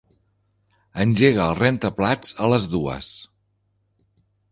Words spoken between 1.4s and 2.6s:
el rentaplats a